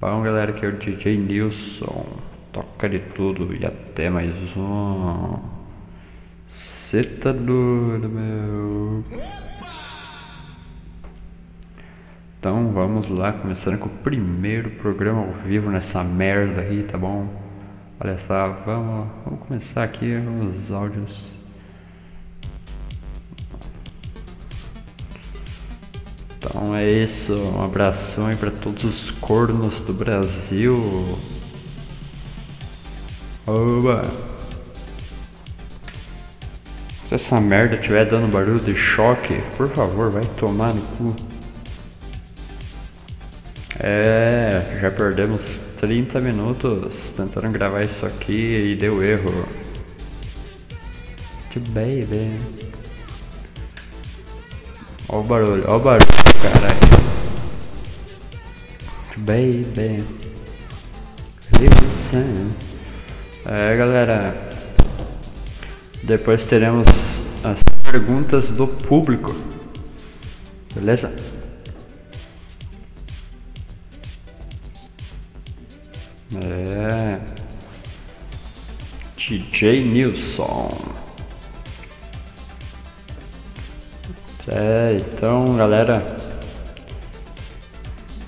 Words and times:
Bom 0.00 0.22
galera, 0.22 0.52
aqui 0.52 0.64
é 0.64 0.68
o 0.68 0.76
DJ 0.78 1.18
Nilson, 1.18 2.06
toca 2.52 2.88
de 2.88 3.00
tudo 3.00 3.52
e 3.52 3.66
até 3.66 4.08
mais 4.08 4.32
um. 4.56 5.36
Cê 6.46 7.02
tá 7.02 7.32
doido, 7.32 8.08
meu. 8.08 9.02
Então 12.38 12.70
vamos 12.70 13.08
lá, 13.08 13.32
começando 13.32 13.76
com 13.76 13.86
o 13.86 13.98
primeiro 14.04 14.70
programa 14.70 15.22
ao 15.22 15.32
vivo 15.32 15.68
nessa 15.68 16.04
merda 16.04 16.60
aí, 16.60 16.84
tá 16.84 16.96
bom? 16.96 17.26
Olha 17.98 18.16
só, 18.18 18.50
vamos, 18.64 19.08
vamos 19.24 19.40
começar 19.48 19.82
aqui 19.82 20.14
os 20.14 20.70
áudios. 20.70 21.37
Então 26.60 26.74
é 26.74 26.90
isso, 26.90 27.34
um 27.34 27.62
abração 27.62 28.26
aí 28.26 28.34
pra 28.34 28.50
todos 28.50 28.82
os 28.82 29.12
cornos 29.12 29.78
do 29.78 29.92
Brasil. 29.92 31.16
Oba! 33.46 34.02
Se 37.06 37.14
essa 37.14 37.40
merda 37.40 37.76
estiver 37.76 38.04
dando 38.06 38.26
barulho 38.26 38.58
de 38.58 38.74
choque, 38.74 39.40
por 39.56 39.70
favor, 39.70 40.10
vai 40.10 40.24
tomar 40.36 40.74
no 40.74 40.82
cu. 40.96 41.14
É, 43.78 44.78
já 44.80 44.90
perdemos 44.90 45.60
30 45.80 46.18
minutos 46.18 47.10
tentando 47.16 47.52
gravar 47.52 47.82
isso 47.82 48.04
aqui 48.04 48.72
e 48.72 48.74
deu 48.74 49.00
erro. 49.00 49.46
Que 51.52 51.60
baby. 51.60 52.57
Ó 55.08 55.20
o 55.20 55.22
barulho, 55.22 55.64
ó 55.66 55.76
o 55.76 55.80
barulho, 55.80 56.06
caralho. 56.42 56.88
Baby. 59.18 60.04
É, 63.46 63.76
galera. 63.76 64.34
Depois 66.02 66.44
teremos 66.44 66.86
as 67.42 67.62
perguntas 67.82 68.50
do 68.50 68.66
público. 68.66 69.34
Beleza? 70.74 71.14
É. 76.36 77.18
DJ 79.16 79.82
Nilson. 79.84 80.87
É, 84.50 84.96
então 84.98 85.56
galera, 85.56 86.16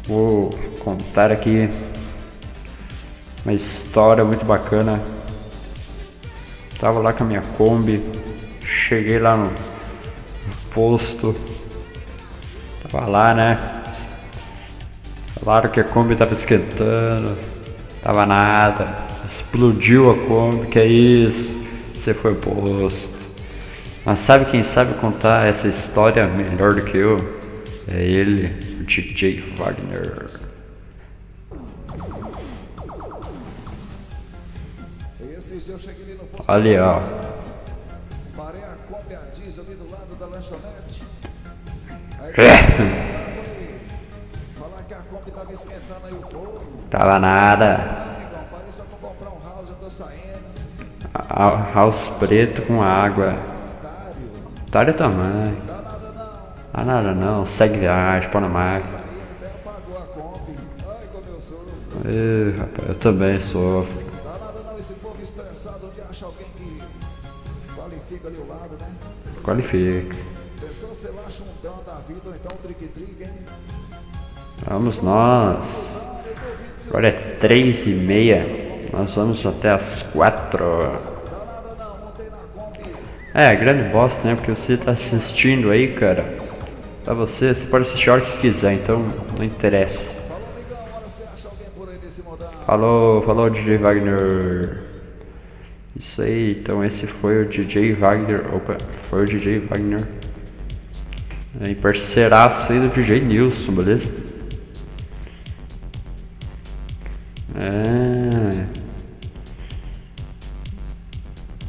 vou 0.07 0.51
contar 0.81 1.33
aqui 1.33 1.71
uma 3.43 3.55
história 3.55 4.23
muito 4.23 4.45
bacana. 4.45 5.01
Tava 6.79 6.99
lá 6.99 7.15
com 7.15 7.25
a 7.25 7.27
minha 7.27 7.41
Kombi, 7.57 8.03
cheguei 8.63 9.19
lá 9.19 9.35
no 9.35 9.51
posto, 10.75 11.35
tava 12.83 13.07
lá 13.07 13.35
né. 13.35 13.83
Falaram 15.43 15.71
que 15.71 15.81
a 15.81 15.85
Kombi 15.85 16.17
tava 16.17 16.35
esquentando, 16.35 17.39
tava 18.03 18.27
nada, 18.27 18.85
explodiu 19.27 20.11
a 20.11 20.15
Kombi, 20.27 20.67
que 20.67 20.79
é 20.79 20.87
isso? 20.87 21.59
Você 21.95 22.13
foi 22.13 22.35
posto. 22.35 23.20
Mas 24.11 24.19
sabe 24.19 24.47
quem 24.47 24.65
sabe 24.65 24.95
contar 24.95 25.47
essa 25.47 25.69
história 25.69 26.27
melhor 26.27 26.75
do 26.75 26.83
que 26.83 26.97
eu? 26.97 27.17
É 27.87 28.03
ele, 28.03 28.81
o 28.81 28.83
DJ 28.83 29.55
Wagner. 29.57 30.27
Olha, 36.49 36.85
ó. 36.85 37.01
É. 42.37 42.51
Tava 46.91 47.19
nada. 47.21 47.81
House 51.73 52.09
preto 52.19 52.63
com 52.63 52.83
água. 52.83 53.60
Nada 54.73 54.93
não. 56.15 56.37
Ah, 56.73 56.85
nada 56.85 57.13
não. 57.15 57.45
Segue 57.45 57.79
viagem, 57.79 58.31
pô 58.31 58.41
na 58.41 58.49
máquina. 58.49 59.01
Ih, 62.07 62.55
rapaz, 62.59 62.89
eu 62.89 62.95
também 62.95 63.39
que 69.35 69.41
qualifica? 69.43 70.17
Vamos 74.67 75.03
nós. 75.03 75.89
Agora 76.87 77.09
é 77.09 77.13
três 77.13 77.87
e 77.87 77.91
meia. 77.91 78.47
Nós 78.93 79.11
vamos 79.13 79.45
até 79.45 79.71
as 79.71 80.03
quatro. 80.03 81.10
É, 83.41 83.57
grande 83.57 83.89
bosta, 83.89 84.23
né? 84.29 84.35
Porque 84.35 84.51
você 84.51 84.77
tá 84.77 84.91
assistindo 84.91 85.71
aí, 85.71 85.95
cara. 85.95 86.31
Pra 87.03 87.15
você, 87.15 87.55
você 87.55 87.65
pode 87.65 87.89
assistir 87.89 88.11
a 88.11 88.13
hora 88.13 88.21
que 88.21 88.37
quiser, 88.37 88.75
então 88.75 89.03
não 89.35 89.43
interessa. 89.43 90.13
Falou. 92.67 93.23
Falou, 93.23 93.49
DJ 93.49 93.79
Wagner. 93.79 94.83
Isso 95.99 96.21
aí, 96.21 96.59
então 96.61 96.85
esse 96.85 97.07
foi 97.07 97.45
o 97.45 97.49
DJ 97.49 97.95
Wagner. 97.95 98.55
Opa, 98.55 98.77
foi 99.05 99.23
o 99.23 99.27
DJ 99.27 99.61
Wagner. 99.61 100.07
É, 101.63 101.75
parceiraço 101.77 102.75
aí 102.75 102.79
do 102.79 102.89
DJ 102.89 103.23
Nilson, 103.23 103.73
beleza? 103.73 104.07
É. 107.59 108.10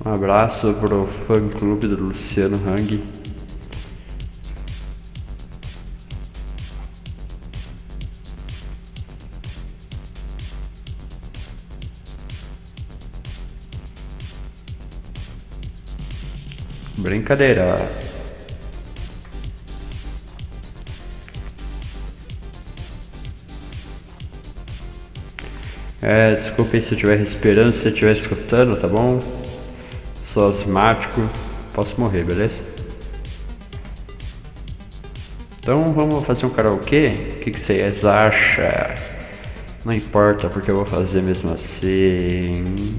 Um 0.03 0.11
abraço 0.11 0.73
pro 0.73 1.05
fã 1.05 1.47
clube 1.47 1.87
do 1.87 1.95
Luciano 1.95 2.57
Hang. 2.67 2.99
Brincadeira. 16.97 17.77
É, 26.01 26.33
desculpa 26.33 26.75
aí 26.75 26.81
se 26.81 26.93
eu 26.93 26.95
estiver 26.95 27.19
respirando, 27.19 27.75
se 27.75 27.85
eu 27.85 27.91
estiver 27.91 28.13
escutando, 28.13 28.75
tá 28.75 28.87
bom? 28.87 29.40
Sou 30.33 30.47
asmático, 30.47 31.21
posso 31.73 31.99
morrer, 31.99 32.23
beleza? 32.23 32.63
Então 35.59 35.87
vamos 35.87 36.25
fazer 36.25 36.45
um 36.45 36.49
karaokê? 36.49 37.07
O 37.07 37.39
que, 37.39 37.51
que 37.51 37.59
vocês 37.59 38.05
acham? 38.05 38.63
Não 39.83 39.91
importa, 39.91 40.47
porque 40.47 40.71
eu 40.71 40.75
vou 40.77 40.85
fazer 40.85 41.21
mesmo 41.21 41.51
assim. 41.51 42.97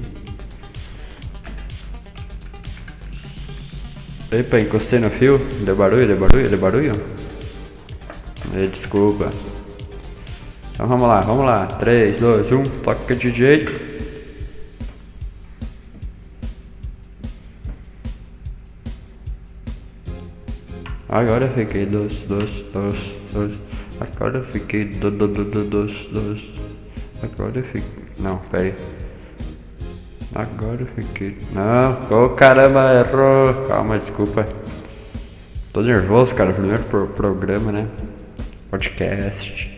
Epa, 4.31 4.59
encostei 4.59 4.99
no 4.99 5.09
fio. 5.09 5.39
Deu 5.65 5.75
barulho, 5.75 6.05
deu 6.05 6.17
barulho, 6.17 6.49
deu 6.49 6.59
barulho? 6.59 7.03
Eh, 8.55 8.67
Desculpa. 8.67 9.31
Então 10.73 10.85
vamos 10.85 11.07
lá, 11.07 11.21
vamos 11.21 11.45
lá. 11.45 11.65
3, 11.65 12.19
2, 12.19 12.51
1, 12.51 12.63
toca 12.83 13.15
DJ. 13.15 13.92
Agora 21.13 21.47
fiquei 21.47 21.85
dos, 21.85 22.11
dos, 22.23 22.63
dos, 22.73 23.15
dos. 23.31 23.59
Agora 23.99 24.41
fiquei 24.41 24.85
do, 24.85 25.11
do, 25.11 25.27
do, 25.27 25.45
do, 25.45 25.63
dos, 25.63 26.07
dos. 26.07 26.51
Agora 27.21 27.61
fiquei. 27.61 27.83
Não, 28.17 28.39
pera 28.49 28.63
aí. 28.63 28.75
Agora 30.33 30.81
eu 30.81 30.87
fiquei. 30.87 31.37
Não, 31.51 32.25
ô 32.25 32.29
caramba, 32.29 32.95
errou. 32.95 33.67
Calma, 33.67 33.99
desculpa. 33.99 34.43
Tô 35.71 35.83
nervoso, 35.83 36.33
cara. 36.33 36.51
Primeiro 36.51 36.81
pro 36.85 37.05
programa, 37.05 37.71
né? 37.71 37.87
Podcast. 38.71 39.71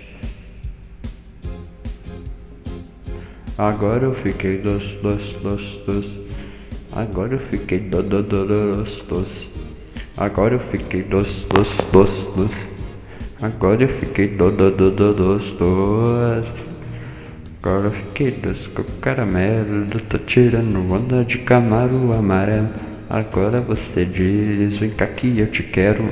Agora 3.58 4.06
eu 4.06 4.14
fiquei 4.14 4.60
dos, 4.60 4.94
dos, 5.02 5.34
dos, 5.34 5.78
dos. 5.86 6.10
Agora 6.94 7.34
eu 7.34 7.40
fiquei 7.40 7.80
do, 7.80 8.02
do, 8.02 8.24
do, 8.24 8.46
dos, 8.46 9.02
dos. 9.02 9.65
Agora 10.18 10.56
eu 10.56 10.60
fiquei 10.60 11.04
dos, 11.04 11.44
dos, 11.44 11.78
dos, 11.92 12.10
dos. 12.36 12.52
Agora 13.42 13.84
eu 13.84 13.90
fiquei 13.90 14.30
do, 14.30 14.50
do, 14.50 14.72
do, 14.72 14.90
do, 14.90 15.14
dos, 15.14 15.52
dos. 15.52 16.54
Agora 17.62 17.88
eu 17.88 17.92
fiquei 17.92 18.32
doce 18.32 18.70
com 18.70 18.84
caramelo. 19.02 19.86
Tô 20.08 20.18
tirando 20.20 20.90
onda 20.90 21.26
de 21.26 21.40
camaro 21.40 22.14
amarelo. 22.14 22.70
Agora 23.10 23.60
você 23.60 24.06
diz: 24.06 24.78
Vem 24.78 24.92
cá 24.92 25.06
que 25.06 25.38
eu 25.38 25.52
te 25.52 25.64
quero. 25.64 26.08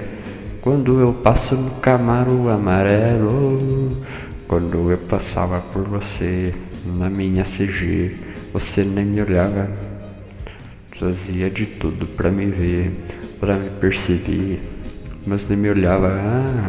Quando 0.62 1.00
eu 1.00 1.14
passo 1.14 1.56
no 1.56 1.72
camaro 1.76 2.50
amarelo. 2.50 4.04
Quando 4.50 4.92
eu 4.92 4.98
passava 4.98 5.62
por 5.62 5.84
você 5.84 6.54
na 6.98 7.10
minha 7.10 7.44
CG, 7.44 8.18
você 8.52 8.84
nem 8.84 9.06
me 9.06 9.22
olhava. 9.22 9.70
Fazia 11.00 11.50
de 11.50 11.66
tudo 11.66 12.06
pra 12.06 12.30
me 12.30 12.46
ver, 12.46 12.92
pra 13.44 13.58
me 13.58 13.70
perceber, 13.72 14.62
mas 15.28 15.50
nem 15.50 15.58
me 15.58 15.70
olhava. 15.70 16.08
Ah, 16.08 16.66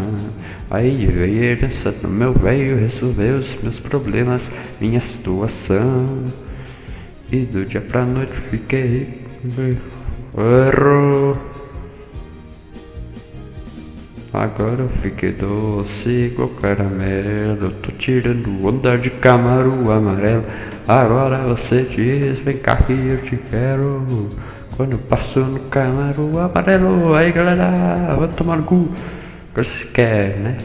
aí 0.73 1.07
veio 1.07 1.57
do 2.03 2.09
meu 2.09 2.33
velho, 2.33 2.77
resolveu 2.77 3.37
os 3.37 3.55
meus 3.63 3.79
problemas, 3.79 4.51
minha 4.81 5.01
situação. 5.01 6.25
E 7.31 7.39
do 7.39 7.65
dia 7.65 7.81
pra 7.81 8.05
noite 8.05 8.33
fiquei. 8.33 9.23
Errou. 10.37 11.37
Agora 14.33 14.81
eu 14.81 14.89
fiquei 14.89 15.31
doce 15.31 16.11
igual 16.11 16.49
caramelo. 16.49 17.71
Tô 17.83 17.93
tirando 17.93 18.67
onda 18.67 18.99
de 18.99 19.11
camaro 19.11 19.93
amarelo. 19.93 20.45
Agora 20.89 21.39
você 21.47 21.83
diz: 21.83 22.39
Vem 22.39 22.59
cá 22.59 22.75
que 22.79 22.93
eu 22.93 23.23
te 23.23 23.37
quero. 23.49 24.29
Quando 24.77 24.99
passo 24.99 25.39
no 25.39 25.61
camaro 25.71 26.37
amarelo. 26.37 27.15
Aí 27.15 27.31
galera, 27.31 28.13
vamos 28.17 28.35
tomar 28.35 28.57
no 28.57 28.65
cu. 28.65 28.89
Você 29.55 29.85
quer, 29.93 30.37
né? 30.37 30.59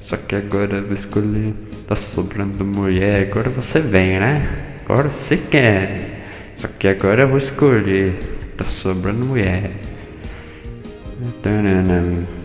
Só 0.00 0.18
que 0.18 0.36
agora 0.36 0.76
eu 0.76 0.84
vou 0.84 0.92
escolher. 0.92 1.54
Tá 1.88 1.96
sobrando 1.96 2.62
mulher. 2.62 3.30
Agora 3.30 3.48
você 3.48 3.80
vem, 3.80 4.20
né? 4.20 4.46
Agora 4.84 5.08
você 5.08 5.38
quer. 5.38 6.52
Só 6.58 6.68
que 6.68 6.86
agora 6.88 7.22
eu 7.22 7.28
vou 7.28 7.38
escolher. 7.38 8.18
Tá 8.54 8.64
sobrando 8.66 9.24
mulher. 9.24 9.70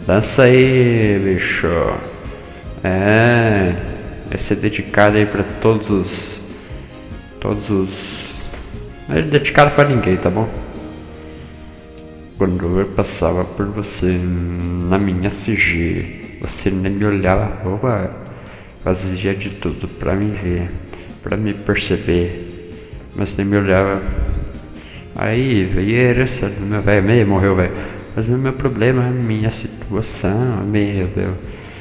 Dança 0.08 0.44
aí, 0.44 1.20
bicho. 1.22 1.68
É. 2.82 3.76
Esse 4.34 4.54
é 4.54 4.56
dedicado 4.56 5.18
aí 5.18 5.26
pra 5.26 5.44
todos 5.44 5.90
os. 5.90 6.42
Todos 7.42 7.70
os. 7.70 8.42
É 9.10 9.22
dedicado 9.22 9.72
pra 9.72 9.84
ninguém, 9.84 10.16
tá 10.16 10.30
bom? 10.30 10.69
Quando 12.40 12.80
eu 12.80 12.86
passava 12.86 13.44
por 13.44 13.66
você 13.66 14.18
na 14.88 14.98
minha 14.98 15.30
CG, 15.30 16.38
você 16.40 16.72
nem 16.72 16.90
me 16.90 17.04
olhava, 17.04 17.70
opa, 17.70 18.10
fazia 18.82 19.36
de 19.36 19.50
tudo 19.50 19.90
pra 19.90 20.16
me 20.16 20.32
ver, 20.32 20.72
pra 21.22 21.36
me 21.36 21.54
perceber, 21.54 22.72
mas 23.14 23.36
nem 23.36 23.46
me 23.46 23.58
olhava. 23.58 24.02
Aí 25.18 25.66
veio 25.66 25.98
a 25.98 26.00
herança 26.00 26.48
do 26.48 26.66
meu 26.66 26.82
velho, 26.82 27.06
meio 27.06 27.28
morreu, 27.28 27.58
velho. 27.58 27.74
Mas 28.16 28.30
o 28.30 28.32
meu 28.32 28.54
problema 28.54 29.06
é 29.06 29.10
minha 29.10 29.52
situação, 29.52 30.64
meu 30.66 31.08
Deus. 31.08 31.36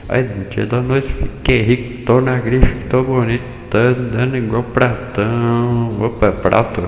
Aí 0.08 0.25
no 0.25 0.44
dia 0.46 0.66
da 0.66 0.82
noite 0.82 1.06
fiquei 1.06 1.62
rico, 1.62 2.05
tô 2.05 2.20
na 2.20 2.37
grife, 2.37 2.88
tô 2.90 3.05
bonito, 3.05 3.44
tô 3.70 3.78
andando 3.78 4.37
igual 4.37 4.64
pratão. 4.64 6.02
Opa, 6.02 6.32
prato. 6.32 6.82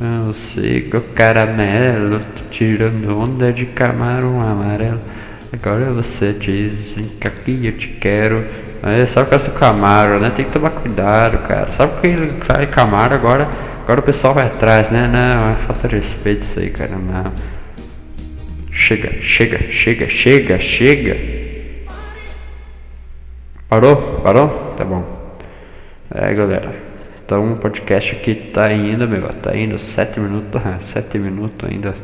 Eu 0.00 0.32
sigo 0.32 1.00
caramelo, 1.12 2.20
tô 2.20 2.44
tirando 2.50 3.18
onda 3.18 3.52
de 3.52 3.66
camarão 3.66 4.40
amarelo. 4.40 5.00
Agora 5.52 5.86
você 5.86 6.32
diz, 6.32 6.94
que 7.20 7.66
eu 7.66 7.72
te 7.72 7.88
quero. 7.88 8.44
É 8.82 9.04
só 9.06 9.24
com 9.24 9.34
essa 9.34 9.50
Camaro, 9.50 10.20
né? 10.20 10.30
Tem 10.34 10.44
que 10.44 10.52
tomar 10.52 10.70
cuidado, 10.70 11.38
cara. 11.48 11.72
Sabe 11.72 12.00
que 12.00 12.06
ele 12.06 12.32
sai 12.44 12.68
Camaro 12.68 13.14
agora? 13.14 13.48
Agora 13.82 13.98
o 13.98 14.02
pessoal 14.02 14.34
vai 14.34 14.46
atrás, 14.46 14.88
né? 14.90 15.08
Não, 15.08 15.52
é 15.52 15.56
falta 15.56 15.88
de 15.88 15.96
respeito 15.96 16.42
isso 16.42 16.60
aí, 16.60 16.70
cara. 16.70 16.92
Não. 16.96 17.32
Chega, 18.70 19.20
chega, 19.20 19.58
chega, 19.72 20.08
chega, 20.08 20.60
chega. 20.60 21.16
Parou? 23.68 24.20
Parou? 24.22 24.74
Tá 24.76 24.84
bom. 24.84 25.04
É, 26.14 26.32
galera. 26.32 26.87
Então 27.28 27.52
o 27.52 27.56
podcast 27.58 28.16
aqui 28.16 28.34
tá 28.34 28.72
indo, 28.72 29.06
meu. 29.06 29.28
Tá 29.28 29.54
indo 29.54 29.76
sete 29.76 30.18
minutos. 30.18 30.62
Sete 30.80 31.18
minutos 31.18 31.68
ainda. 31.68 31.94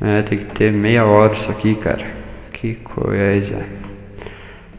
É, 0.00 0.22
tem 0.22 0.38
que 0.38 0.44
ter 0.46 0.72
meia 0.72 1.04
hora 1.04 1.34
isso 1.34 1.50
aqui, 1.50 1.74
cara. 1.74 2.06
Que 2.50 2.76
coisa. 2.76 3.62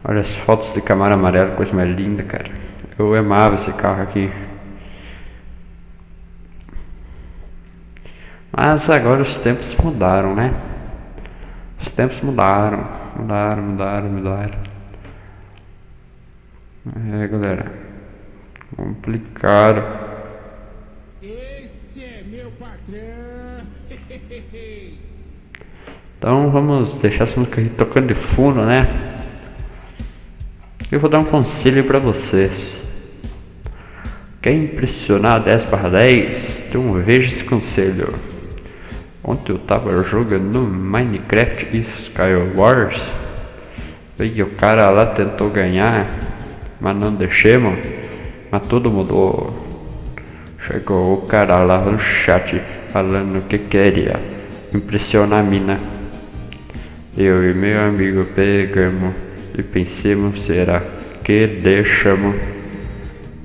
Olha 0.02 0.18
as 0.18 0.34
fotos 0.34 0.72
de 0.72 0.80
Camaro 0.80 1.14
amarelo, 1.14 1.52
coisa 1.52 1.72
mais 1.72 1.88
linda, 1.96 2.24
cara. 2.24 2.50
Eu 2.98 3.14
amava 3.14 3.54
esse 3.54 3.72
carro 3.74 4.02
aqui. 4.02 4.32
Mas 8.50 8.90
agora 8.90 9.22
os 9.22 9.36
tempos 9.36 9.76
mudaram, 9.76 10.34
né? 10.34 10.52
Os 11.80 11.88
tempos 11.88 12.20
mudaram, 12.20 12.84
mudaram, 13.16 13.62
mudaram, 13.62 14.08
mudaram. 14.08 14.58
É, 17.22 17.28
galera. 17.28 17.91
Complicado. 18.76 19.82
Esse 21.22 22.02
é 22.02 22.22
meu 22.26 22.50
patrão. 22.52 23.66
Então 26.18 26.52
vamos 26.52 26.94
deixar 27.00 27.24
essa 27.24 27.40
música 27.40 27.60
aí 27.60 27.68
tocando 27.68 28.06
de 28.06 28.14
fundo, 28.14 28.62
né? 28.62 28.86
Eu 30.88 31.00
vou 31.00 31.10
dar 31.10 31.18
um 31.18 31.24
conselho 31.24 31.82
pra 31.82 31.98
vocês. 31.98 32.80
Quer 34.40 34.52
impressionar 34.52 35.42
10 35.42 35.64
para 35.64 35.88
10? 35.88 36.66
Então 36.68 36.92
veja 36.92 37.26
esse 37.26 37.42
conselho. 37.42 38.14
Ontem 39.24 39.50
eu 39.50 39.58
tava 39.58 40.00
jogando 40.04 40.60
Minecraft 40.60 41.76
Skywars. 41.76 43.16
E 44.20 44.42
o 44.44 44.50
cara 44.50 44.90
lá 44.90 45.06
tentou 45.06 45.50
ganhar, 45.50 46.08
mas 46.80 46.96
não 46.96 47.12
deixamos. 47.12 48.01
Mas 48.52 48.68
tudo 48.68 48.90
mudou. 48.90 49.50
Chegou 50.66 51.14
o 51.14 51.22
cara 51.22 51.64
lá 51.64 51.78
no 51.78 51.98
chat 51.98 52.60
falando 52.90 53.48
que 53.48 53.56
queria 53.56 54.20
impressionar 54.74 55.40
a 55.40 55.42
mina. 55.42 55.80
Eu 57.16 57.50
e 57.50 57.54
meu 57.54 57.80
amigo 57.80 58.26
pegamos 58.34 59.14
e 59.56 59.62
pensamos 59.62 60.42
será 60.42 60.82
que 61.24 61.46
deixamos. 61.46 62.36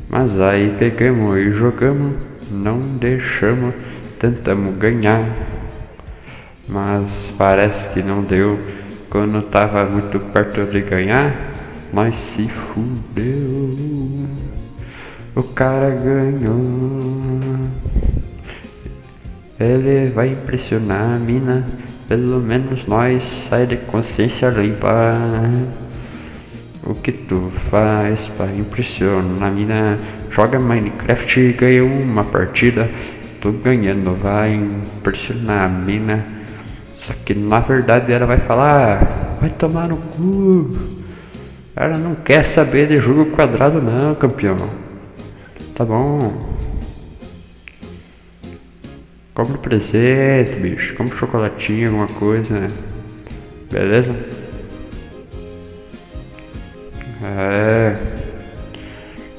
Mas 0.09 0.41
aí 0.41 0.75
pegamos 0.77 1.37
e 1.37 1.53
jogamos, 1.53 2.17
não 2.51 2.77
deixamos, 2.79 3.73
tentamos 4.19 4.75
ganhar. 4.75 5.23
Mas 6.67 7.33
parece 7.37 7.87
que 7.93 8.03
não 8.03 8.23
deu. 8.23 8.59
Quando 9.09 9.41
tava 9.41 9.85
muito 9.85 10.19
perto 10.19 10.65
de 10.65 10.81
ganhar, 10.81 11.33
nós 11.93 12.13
se 12.13 12.49
fudeu. 12.49 14.27
O 15.37 15.43
cara 15.43 15.91
ganhou. 15.91 17.21
Ele 19.59 20.09
vai 20.09 20.29
impressionar 20.29 21.13
a 21.13 21.19
mina. 21.19 21.63
Pelo 22.07 22.39
menos 22.39 22.87
nós 22.87 23.21
sai 23.21 23.67
de 23.67 23.77
consciência 23.77 24.49
limpa. 24.49 25.13
O 26.83 26.95
que 26.95 27.11
tu 27.11 27.51
faz 27.51 28.29
para 28.29 28.51
impressionar 28.51 29.49
a 29.49 29.51
mina? 29.51 29.99
Joga 30.31 30.59
Minecraft 30.59 31.39
e 31.39 31.53
ganha 31.53 31.85
uma 31.85 32.23
partida. 32.23 32.89
Tô 33.39 33.51
ganhando, 33.51 34.15
vai 34.15 34.55
impressionar 34.55 35.65
a 35.65 35.69
mina. 35.69 36.25
Só 36.97 37.13
que 37.23 37.35
na 37.35 37.59
verdade 37.59 38.11
ela 38.11 38.25
vai 38.25 38.39
falar, 38.39 39.37
vai 39.39 39.51
tomar 39.51 39.87
no 39.87 39.97
cu. 39.97 40.75
Ela 41.75 41.95
não 41.95 42.15
quer 42.15 42.43
saber 42.43 42.87
de 42.87 42.97
jogo 42.97 43.27
quadrado 43.27 43.79
não, 43.79 44.15
campeão. 44.15 44.86
Tá 45.77 45.85
bom. 45.85 46.33
Compre 49.35 49.59
presente, 49.59 50.59
bicho. 50.59 50.95
Compre 50.95 51.15
chocolatinho, 51.15 51.89
alguma 51.89 52.07
coisa. 52.07 52.67
Beleza? 53.71 54.15
É. 57.21 57.95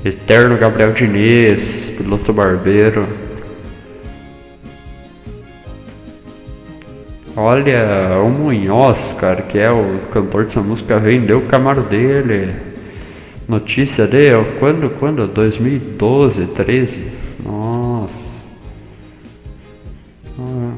Eterno 0.05 0.57
Gabriel 0.57 0.93
Diniz, 0.93 1.91
piloto 1.99 2.33
barbeiro. 2.33 3.05
Olha, 7.35 8.21
o 8.25 8.31
Munhoz, 8.31 9.13
cara, 9.19 9.43
que 9.43 9.59
é 9.59 9.73
o 9.73 10.03
cantor 10.13 10.45
dessa 10.45 10.61
música, 10.61 11.01
vendeu 11.01 11.39
o 11.39 11.47
camaro 11.47 11.83
dele. 11.83 12.68
Notícia 13.49 14.07
dele, 14.07 14.59
quando, 14.59 14.91
quando? 14.99 15.27
2012, 15.27 16.49
13? 16.49 17.11
Nossa. 17.43 18.13
Ah. 20.39 20.75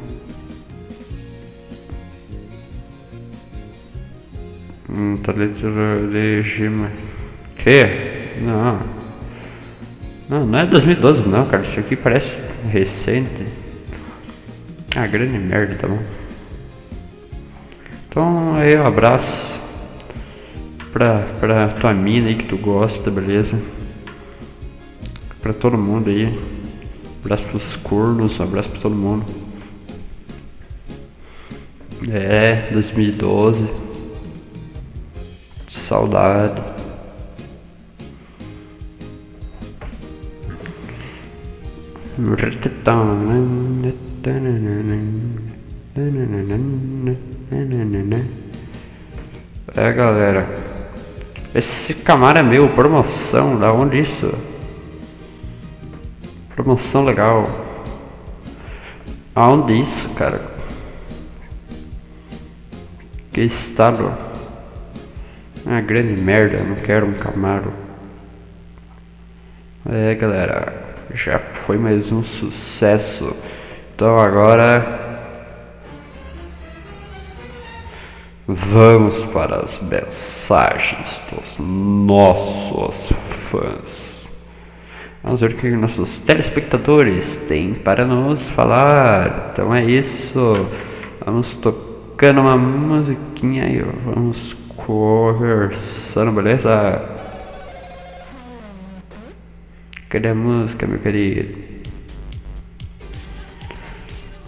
Hum, 4.89 5.17
tá 5.17 5.33
legítima. 5.33 6.93
Que? 7.57 8.41
Não. 8.41 8.79
Não, 10.29 10.47
não 10.47 10.59
é 10.61 10.65
2012 10.65 11.29
não, 11.29 11.45
cara. 11.47 11.65
Isso 11.65 11.81
aqui 11.81 11.97
parece 11.97 12.37
recente. 12.71 13.47
Ah, 14.95 15.09
grande 15.09 15.41
merda, 15.41 15.75
tá 15.75 15.89
bom. 15.89 15.99
Então 18.09 18.55
aí 18.55 18.77
um 18.77 18.87
abraço 18.87 19.60
pra, 20.93 21.19
pra 21.39 21.69
tua 21.69 21.93
mina 21.93 22.29
aí 22.29 22.37
que 22.37 22.45
tu 22.45 22.57
gosta, 22.57 23.11
beleza? 23.11 23.61
Pra 25.41 25.53
todo 25.53 25.79
mundo 25.79 26.09
aí. 26.11 26.39
Abraço 27.23 27.47
pros 27.47 27.77
cornos, 27.77 28.39
um 28.41 28.45
abraço 28.45 28.69
pra 28.71 28.81
todo 28.81 28.95
mundo. 28.95 29.25
É, 32.11 32.71
2012. 32.73 33.69
Saudade. 35.69 36.63
É 49.77 49.93
galera, 49.93 50.70
esse 51.55 51.95
Camaro 52.03 52.39
é 52.39 52.43
meu, 52.43 52.69
promoção, 52.69 53.59
da 53.59 53.73
onde 53.73 54.01
isso? 54.01 54.33
Promoção 56.55 57.05
legal. 57.05 57.49
Aonde 59.35 59.81
isso, 59.81 60.11
cara? 60.11 60.41
Que 63.33 63.41
estado? 63.41 64.13
Ah, 65.67 65.81
grande 65.81 66.21
merda, 66.21 66.59
não 66.59 66.77
quero 66.77 67.07
um 67.07 67.15
Camaro. 67.15 67.73
É 69.89 70.15
galera, 70.15 70.73
já 71.15 71.39
foi 71.39 71.79
mais 71.79 72.13
um 72.13 72.23
sucesso. 72.23 73.35
Então 73.95 74.19
agora 74.19 75.00
vamos 78.55 79.25
para 79.27 79.65
as 79.65 79.81
mensagens 79.81 81.21
dos 81.31 81.57
nossos 81.59 83.13
fãs. 83.29 84.29
Vamos 85.23 85.41
ver 85.41 85.53
o 85.53 85.57
que 85.57 85.71
nossos 85.71 86.19
telespectadores 86.19 87.37
têm 87.37 87.75
para 87.75 88.05
nos 88.05 88.49
falar. 88.51 89.51
Então 89.53 89.75
é 89.75 89.85
isso. 89.85 90.55
Vamos 91.25 91.55
tocando 91.55 92.41
uma 92.41 92.57
musiquinha 92.57 93.69
e 93.69 93.83
vamos 94.05 94.57
conversando, 94.77 96.33
beleza? 96.33 97.03
Cadê 100.09 100.29
a 100.29 100.35
música, 100.35 100.87
meu 100.87 100.99
querido? 100.99 101.71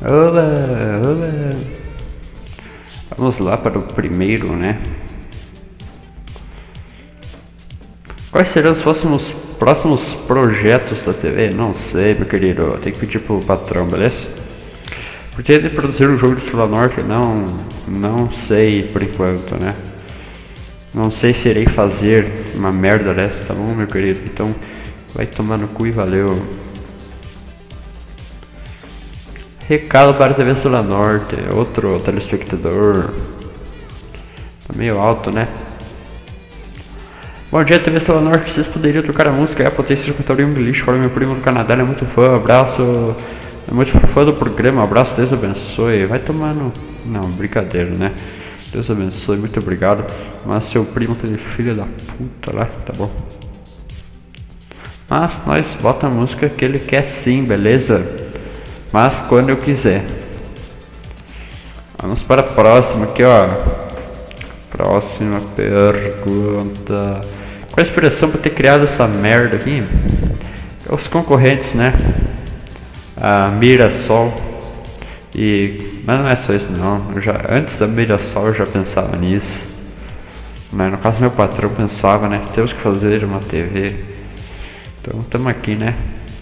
Olá, 0.00 1.00
olá. 1.04 1.72
Vamos 3.16 3.38
lá 3.38 3.57
para 3.57 3.78
o 3.78 3.83
primeiro, 3.83 4.57
né? 4.57 4.81
Quais 8.31 8.49
serão 8.49 8.73
os 8.73 8.81
próximos, 8.81 9.33
próximos 9.59 10.14
projetos 10.14 11.02
da 11.02 11.12
TV? 11.12 11.50
Não 11.50 11.75
sei, 11.75 12.14
meu 12.14 12.25
querido. 12.25 12.78
Tem 12.83 12.92
que 12.92 12.99
pedir 12.99 13.19
pro 13.19 13.40
patrão, 13.40 13.87
beleza? 13.87 14.28
Porque 15.33 15.59
de 15.59 15.69
produzir 15.69 16.09
um 16.09 16.16
jogo 16.16 16.37
de 16.37 16.42
Sul 16.42 16.66
Norte, 16.66 17.02
não, 17.02 17.45
não 17.87 18.31
sei 18.31 18.85
por 18.85 19.02
enquanto, 19.02 19.57
né? 19.61 19.75
Não 20.95 21.11
sei 21.11 21.35
se 21.35 21.49
irei 21.49 21.66
fazer 21.66 22.26
uma 22.54 22.71
merda 22.71 23.14
dessa, 23.14 23.45
tá 23.45 23.54
bom, 23.54 23.75
meu 23.75 23.87
querido? 23.87 24.21
Então, 24.26 24.54
vai 25.14 25.26
tomar 25.26 25.59
no 25.59 25.69
cu 25.69 25.87
e 25.87 25.90
valeu. 25.90 26.42
Recado 29.69 30.14
para 30.14 30.33
a 30.33 30.35
TV 30.35 30.57
Sul 30.57 30.73
Norte, 30.83 31.37
outro 31.54 32.00
telespectador. 32.00 33.11
Tá 34.66 34.75
meio 34.75 34.99
alto, 34.99 35.31
né? 35.31 35.47
Bom 37.50 37.62
dia, 37.62 37.78
TV 37.78 38.00
Sul 38.00 38.21
Norte. 38.21 38.50
Vocês 38.50 38.66
poderiam 38.66 39.04
trocar 39.04 39.28
a 39.28 39.31
música? 39.31 39.62
É 39.62 39.66
a 39.69 39.71
potência 39.71 40.12
de 40.12 40.45
um 40.45 40.52
lixo. 40.54 40.85
Fala 40.85 40.99
meu 40.99 41.11
primo 41.11 41.37
do 41.37 41.40
Canadá, 41.40 41.75
ele 41.75 41.83
é 41.83 41.85
muito 41.85 42.04
fã. 42.07 42.37
Abraço. 42.37 43.14
É 43.71 43.73
muito 43.73 43.92
fã 44.09 44.25
do 44.25 44.33
programa. 44.33 44.83
Abraço, 44.83 45.14
Deus 45.14 45.33
abençoe. 45.33 46.07
Vai 46.07 46.19
tomar 46.19 46.52
no. 46.52 46.73
Não, 47.07 47.31
brincadeira, 47.31 47.95
né? 47.95 48.12
Deus 48.73 48.90
abençoe, 48.90 49.37
muito 49.37 49.61
obrigado. 49.61 50.04
Mas 50.45 50.64
seu 50.64 50.85
primo, 50.85 51.12
aquele 51.12 51.38
filho 51.38 51.76
da 51.76 51.85
puta 51.85 52.52
lá, 52.52 52.66
tá 52.66 52.92
bom? 52.97 53.11
Mas 55.09 55.40
nós 55.47 55.76
bota 55.81 56.09
a 56.09 56.11
música 56.11 56.49
que 56.49 56.64
ele 56.64 56.81
quer 56.81 57.04
sim, 57.04 57.45
beleza? 57.45 58.22
Mas 58.92 59.25
quando 59.28 59.49
eu 59.49 59.56
quiser. 59.56 60.04
Vamos 61.99 62.22
para 62.22 62.42
a 62.42 62.44
próxima 62.44 63.06
aqui, 63.06 63.22
ó. 63.25 63.49
Próxima 64.70 65.40
pergunta. 65.56 67.20
Qual 67.70 67.78
a 67.78 67.82
inspiração 67.82 68.28
para 68.28 68.40
ter 68.40 68.50
criado 68.50 68.84
essa 68.84 69.06
merda 69.06 69.56
aqui? 69.56 69.82
Os 70.90 71.08
concorrentes, 71.08 71.72
né? 71.75 71.94
A 73.16 73.49
Mirassol. 73.49 74.34
E. 75.34 76.02
Mas 76.04 76.18
não 76.18 76.28
é 76.28 76.37
só 76.37 76.52
isso 76.52 76.70
não. 76.70 77.12
Eu 77.14 77.20
já, 77.20 77.40
antes 77.49 77.78
da 77.78 77.87
Mirassol 77.87 78.49
eu 78.49 78.54
já 78.54 78.66
pensava 78.66 79.16
nisso. 79.16 79.62
Mas 80.70 80.90
no 80.90 80.99
caso 80.99 81.20
meu 81.20 81.30
patrão 81.30 81.70
pensava, 81.70 82.28
né? 82.28 82.42
Temos 82.54 82.72
que 82.72 82.80
fazer 82.80 83.25
uma 83.25 83.38
TV. 83.38 84.04
Então 85.00 85.20
estamos 85.20 85.46
aqui, 85.46 85.76
né? 85.76 85.94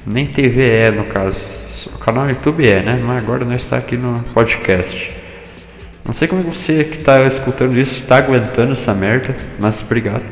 Nem 0.06 0.26
TV 0.26 0.68
é 0.68 0.90
no 0.90 1.04
caso. 1.04 1.59
Canal 2.00 2.30
YouTube 2.30 2.66
é, 2.66 2.82
né? 2.82 2.98
Mas 3.04 3.22
agora 3.22 3.44
nós 3.44 3.58
está 3.58 3.76
aqui 3.76 3.94
no 3.94 4.24
podcast. 4.32 5.14
Não 6.02 6.14
sei 6.14 6.26
como 6.26 6.42
você 6.42 6.82
que 6.82 6.96
está 6.96 7.22
escutando 7.26 7.78
isso 7.78 8.00
está 8.00 8.16
aguentando 8.16 8.72
essa 8.72 8.94
merda, 8.94 9.36
mas 9.58 9.82
obrigado. 9.82 10.24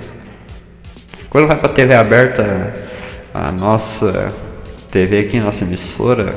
Quando 1.29 1.47
vai 1.47 1.59
para 1.59 1.69
TV 1.69 1.95
aberta, 1.95 2.75
a 3.35 3.53
nossa 3.53 4.35
TV 4.91 5.21
aqui, 5.21 5.39
nossa 5.39 5.63
emissora, 5.63 6.35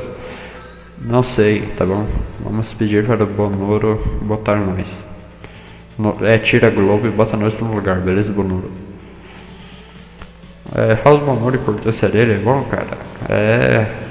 não 1.00 1.24
sei, 1.24 1.62
tá 1.78 1.86
bom? 1.86 2.06
Vamos 2.42 2.74
pedir 2.74 3.06
para 3.06 3.24
o 3.24 3.26
Bonoro 3.26 4.20
botar 4.22 4.58
nós. 4.58 4.88
No, 5.98 6.18
é, 6.26 6.38
tira 6.40 6.68
a 6.68 6.72
Globo 6.72 7.08
e 7.08 7.10
bota 7.10 7.38
nós 7.38 7.58
no 7.58 7.74
lugar, 7.74 8.02
beleza, 8.02 8.34
Bonoro? 8.34 8.70
É, 10.76 10.98
fala 10.98 11.20
do 11.20 11.26
Bonoro 11.26 11.56
importância 11.56 12.10
dele, 12.10 12.34
é 12.34 12.38
bom, 12.38 12.64
cara. 12.66 12.98
É. 13.30 14.11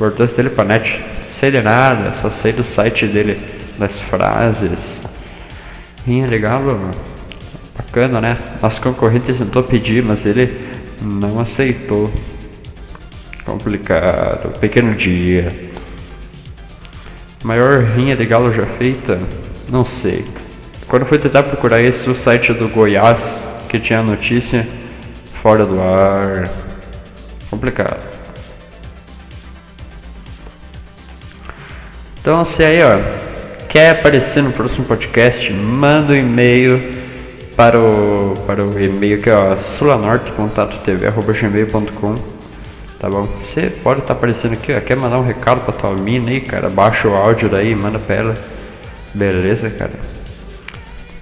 Importância 0.00 0.34
dele 0.34 0.48
pra 0.48 0.64
net, 0.64 1.04
sei 1.30 1.50
de 1.50 1.60
nada, 1.60 2.10
só 2.14 2.30
sei 2.30 2.54
do 2.54 2.64
site 2.64 3.06
dele, 3.06 3.38
das 3.78 4.00
frases. 4.00 5.04
Rinha 6.06 6.26
legal, 6.26 6.62
bacana, 7.76 8.18
né? 8.18 8.38
Nosso 8.62 8.80
concorrente 8.80 9.34
tentou 9.34 9.62
pedir, 9.62 10.02
mas 10.02 10.24
ele 10.24 10.58
não 11.02 11.38
aceitou. 11.38 12.10
Complicado, 13.44 14.58
pequeno 14.58 14.94
dia. 14.94 15.70
Maior 17.44 17.82
rinha 17.82 18.16
de 18.16 18.24
galo 18.24 18.50
já 18.54 18.64
feita? 18.64 19.20
Não 19.68 19.84
sei. 19.84 20.24
Quando 20.88 21.04
fui 21.04 21.18
tentar 21.18 21.42
procurar 21.42 21.82
esse 21.82 22.08
o 22.08 22.14
site 22.14 22.54
do 22.54 22.70
Goiás, 22.70 23.44
que 23.68 23.78
tinha 23.78 23.98
a 23.98 24.02
notícia 24.02 24.66
fora 25.42 25.66
do 25.66 25.78
ar. 25.78 26.48
Complicado. 27.50 28.09
Então 32.20 32.44
você 32.44 32.64
aí, 32.64 32.80
ó, 32.82 32.98
quer 33.66 33.92
aparecer 33.92 34.42
no 34.42 34.52
próximo 34.52 34.84
podcast, 34.84 35.50
manda 35.52 36.12
um 36.12 36.16
e-mail 36.16 37.00
para 37.56 37.78
o, 37.78 38.34
para 38.46 38.62
o 38.62 38.78
e-mail 38.78 39.22
que 39.22 39.30
é 39.30 39.34
ó, 39.34 39.56
sulanorte.tv.gmail.com 39.56 42.14
Tá 42.98 43.08
bom? 43.08 43.26
Você 43.40 43.70
pode 43.82 44.00
estar 44.00 44.12
tá 44.12 44.18
aparecendo 44.18 44.52
aqui, 44.52 44.74
ó, 44.74 44.80
quer 44.80 44.98
mandar 44.98 45.18
um 45.18 45.24
recado 45.24 45.62
pra 45.62 45.72
tua 45.72 45.94
mina 45.94 46.30
aí, 46.30 46.42
cara, 46.42 46.68
baixa 46.68 47.08
o 47.08 47.16
áudio 47.16 47.48
daí, 47.48 47.74
manda 47.74 47.98
pra 47.98 48.16
ela. 48.16 48.36
Beleza, 49.14 49.70
cara? 49.70 49.98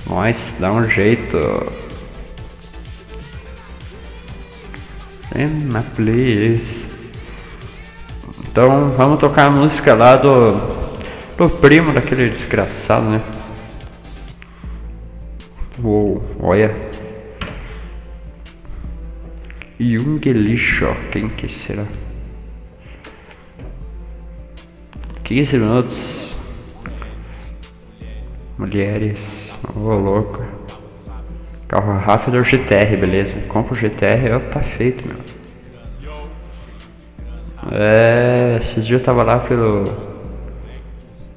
Nós, 0.05 0.57
dá 0.59 0.73
um 0.73 0.91
jeito. 0.91 1.39
Emma, 5.37 5.85
please. 5.95 6.87
Então, 8.51 8.91
vamos 8.97 9.21
tocar 9.21 9.47
a 9.47 9.51
música 9.51 9.95
lá 9.95 10.17
do 10.17 10.78
do 11.39 11.49
primo 11.49 11.93
daquele 11.93 12.29
desgraçado, 12.31 13.09
né? 13.09 13.23
Uou, 15.81 16.21
olha. 16.41 16.75
Jungelixo, 19.79 20.93
quem 21.13 21.29
que 21.29 21.49
será? 21.49 21.85
15 25.23 25.59
minutos. 25.59 26.37
Mulheres, 28.59 29.53
ô 29.77 29.79
oh, 29.79 29.95
louco. 29.95 30.45
Carro 31.69 31.97
rápido 31.99 32.43
GTR, 32.43 32.97
beleza. 32.97 33.41
Compra 33.43 33.75
o 33.75 33.77
GTR, 33.77 34.33
ó, 34.35 34.41
tá 34.41 34.61
feito, 34.61 35.07
meu. 35.07 35.19
É, 37.71 38.59
esses 38.61 38.85
dias 38.85 39.01
eu 39.01 39.05
tava 39.05 39.23
lá 39.23 39.39
pelo. 39.39 40.08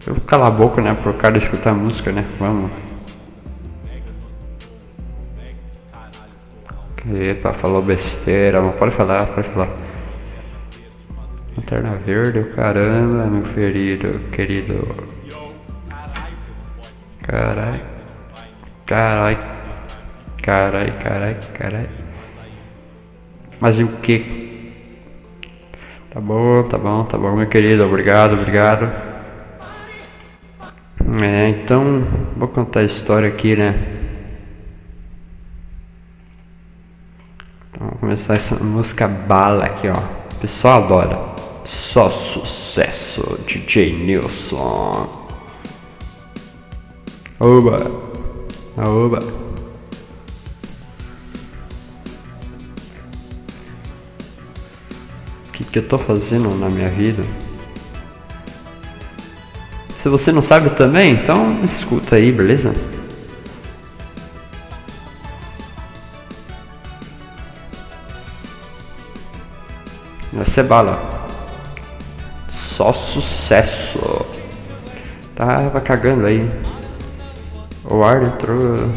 Eu 0.06 0.16
vou 0.16 0.24
calar 0.26 0.48
a 0.48 0.52
boca, 0.52 0.82
né? 0.82 0.94
Pro 0.96 1.14
cara 1.14 1.38
escutar 1.38 1.74
música, 1.74 2.12
né? 2.12 2.26
Vamos. 2.40 2.72
Epa, 7.14 7.54
falou 7.54 7.82
besteira, 7.82 8.62
mas 8.62 8.76
pode 8.76 8.96
falar, 8.96 9.28
pode 9.28 9.50
falar. 9.50 9.70
Lanterna 11.58 11.96
verde, 11.96 12.40
o 12.40 12.54
caramba, 12.54 13.26
meu 13.26 13.44
ferido, 13.44 14.20
querido. 14.32 14.88
Carai. 17.24 17.82
Carai. 18.86 19.38
Carai, 20.42 20.92
carai, 21.00 21.38
carai. 21.54 21.90
Mas 23.60 23.80
e 23.80 23.84
o 23.84 23.88
que? 23.98 24.74
Tá 26.10 26.20
bom, 26.20 26.64
tá 26.64 26.78
bom, 26.78 27.04
tá 27.06 27.18
bom, 27.18 27.36
meu 27.36 27.48
querido. 27.48 27.86
Obrigado, 27.86 28.34
obrigado. 28.34 29.11
É, 31.20 31.50
então, 31.50 32.08
vou 32.38 32.48
contar 32.48 32.80
a 32.80 32.84
história 32.86 33.28
aqui, 33.28 33.54
né? 33.54 33.76
Então, 37.70 37.88
vamos 37.88 38.00
começar 38.00 38.36
essa 38.36 38.56
música 38.64 39.10
bala 39.10 39.66
aqui, 39.66 39.90
ó. 39.90 39.94
O 39.94 40.36
pessoal 40.40 40.84
adora. 40.84 41.20
Só 41.66 42.10
sucesso, 42.10 43.44
DJ 43.46 43.94
Nilson. 43.94 45.22
Oba! 47.40 47.78
Oba! 48.78 49.20
O 55.48 55.52
que, 55.52 55.64
que 55.66 55.80
eu 55.80 55.88
tô 55.88 55.98
fazendo 55.98 56.50
na 56.58 56.70
minha 56.70 56.90
vida? 56.90 57.24
Se 60.02 60.10
você 60.10 60.32
não 60.32 60.42
sabe 60.42 60.72
também, 60.72 61.14
então 61.14 61.64
escuta 61.64 62.16
aí, 62.16 62.32
beleza? 62.32 62.74
Essa 70.40 70.62
é 70.62 70.64
bala. 70.64 71.28
Só 72.50 72.92
sucesso. 72.92 74.00
Tava 75.36 75.80
cagando 75.80 76.26
aí. 76.26 76.50
O 77.86 78.04
ar 78.04 78.24
entrou. 78.24 78.90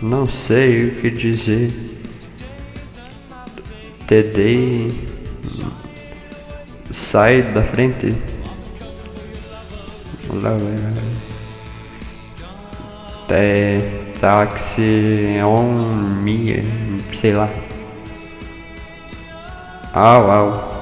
Não 0.00 0.24
sei 0.28 0.86
o 0.86 0.94
que 1.00 1.10
dizer. 1.10 1.72
TD. 4.06 4.88
Sai 6.92 7.42
da 7.42 7.62
frente. 7.64 8.35
Lá, 10.32 10.50
é, 13.28 13.80
táxi 14.20 15.38
on 15.42 16.22
me, 16.22 16.64
sei 17.20 17.32
lá. 17.32 17.48
Au, 19.92 20.30
au. 20.30 20.76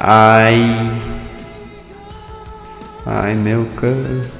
Ai. 0.00 0.90
Ai, 3.06 3.34
meu 3.34 3.66
cão. 3.76 4.38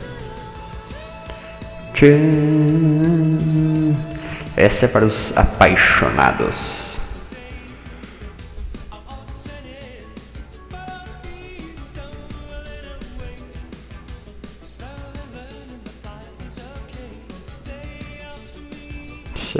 Essa 4.57 4.85
é 4.85 4.89
para 4.89 5.05
os 5.05 5.37
apaixonados. 5.37 6.98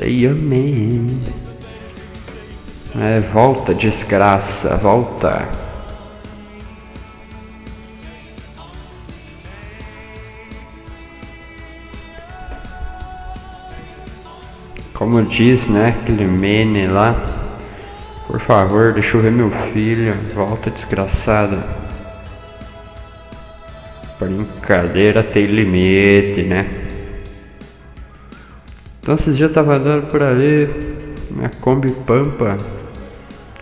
Say 0.09 0.27
amém. 0.27 1.21
É, 2.99 3.21
volta, 3.21 3.75
desgraça, 3.75 4.75
volta. 4.79 5.47
Como 14.95 15.23
diz, 15.25 15.69
né, 15.69 15.95
aquele 16.01 16.25
mene 16.25 16.87
lá. 16.87 17.15
Por 18.27 18.41
favor, 18.41 18.95
deixa 18.95 19.19
eu 19.19 19.23
ver 19.23 19.31
meu 19.31 19.51
filho. 19.51 20.15
Volta, 20.35 20.71
desgraçada. 20.71 21.63
Brincadeira 24.19 25.23
tem 25.23 25.45
limite, 25.45 26.45
né? 26.45 26.88
Então 29.09 29.17
esses 29.17 29.39
dias 29.39 29.49
eu 29.49 29.55
tava 29.55 29.77
andando 29.77 30.07
por 30.11 30.23
ali, 30.23 30.69
minha 31.31 31.49
Kombi 31.63 31.91
Pampa. 31.91 32.59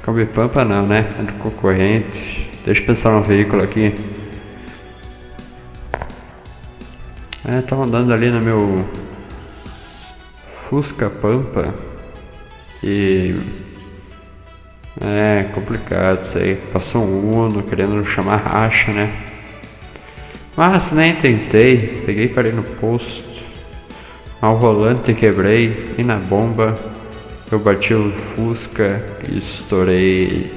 Kombi 0.04 0.26
Pampa 0.26 0.64
não, 0.64 0.84
né? 0.84 1.08
É 1.20 1.22
do 1.22 1.34
concorrente. 1.34 2.50
Deixa 2.64 2.80
eu 2.80 2.86
pensar 2.86 3.12
no 3.12 3.22
veículo 3.22 3.62
aqui. 3.62 3.94
É, 7.44 7.60
tava 7.60 7.84
andando 7.84 8.12
ali 8.12 8.28
no 8.28 8.40
meu 8.40 8.84
Fusca 10.68 11.08
Pampa. 11.08 11.72
E. 12.82 13.36
É 15.00 15.44
complicado 15.54 16.24
isso 16.24 16.38
aí. 16.38 16.56
Passou 16.72 17.04
um 17.04 17.46
Uno 17.46 17.62
querendo 17.62 18.04
chamar 18.04 18.38
racha, 18.38 18.92
né? 18.92 19.12
Mas 20.56 20.90
nem 20.90 21.14
tentei. 21.14 22.02
Peguei 22.04 22.24
e 22.24 22.28
parei 22.30 22.50
no 22.50 22.64
posto. 22.64 23.35
Ao 24.40 24.58
volante 24.58 25.14
quebrei 25.14 25.94
e 25.96 26.04
na 26.04 26.16
bomba 26.16 26.74
eu 27.50 27.58
bati 27.58 27.94
o 27.94 28.12
Fusca 28.12 29.02
e 29.28 29.38
estourei. 29.38 30.52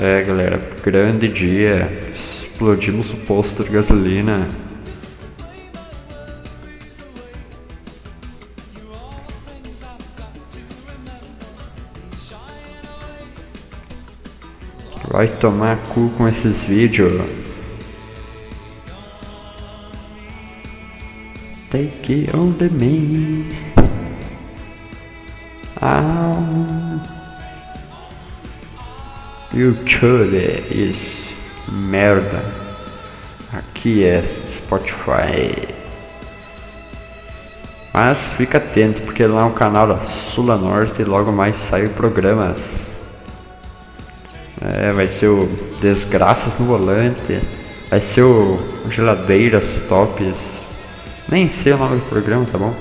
É 0.00 0.22
galera, 0.22 0.60
grande 0.82 1.26
dia. 1.26 1.90
Explodimos 2.14 3.12
o 3.12 3.16
posto 3.16 3.64
de 3.64 3.70
gasolina. 3.70 4.48
Vai 15.10 15.26
tomar 15.26 15.76
cu 15.94 16.10
com 16.16 16.28
esses 16.28 16.62
vídeos. 16.62 17.47
Take 21.70 22.10
it 22.10 22.34
on 22.34 22.52
the 22.52 22.70
me. 22.70 23.44
Ah. 25.82 26.32
YouTube 29.52 30.34
is 30.70 31.34
merda. 31.70 32.42
Aqui 33.52 34.04
é 34.04 34.22
Spotify. 34.22 35.76
Mas 37.92 38.32
fica 38.32 38.58
atento, 38.58 39.02
porque 39.02 39.26
lá 39.26 39.42
é 39.42 39.44
um 39.44 39.52
canal 39.52 39.86
da 39.86 40.00
Sula 40.00 40.56
Norte 40.56 41.02
e 41.02 41.04
logo 41.04 41.30
mais 41.32 41.56
saem 41.56 41.88
programas. 41.88 42.92
É, 44.60 44.90
vai 44.92 45.06
ser 45.06 45.26
o 45.28 45.46
Desgraças 45.82 46.58
no 46.58 46.64
Volante. 46.64 47.40
Vai 47.90 48.00
ser 48.00 48.22
o 48.22 48.58
Geladeiras 48.88 49.82
Tops. 49.88 50.67
Nem 51.30 51.48
sei 51.48 51.74
o 51.74 51.76
nome 51.76 51.96
do 51.96 52.08
programa, 52.08 52.46
tá 52.50 52.56
bom? 52.56 52.74